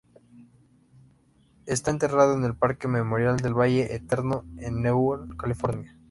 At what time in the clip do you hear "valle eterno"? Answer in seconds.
3.53-4.43